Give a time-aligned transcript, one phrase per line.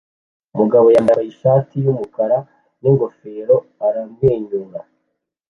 [0.53, 2.37] Umugabo yambaye ishati yumukara
[2.81, 3.55] ningofero
[3.87, 4.79] aramwenyura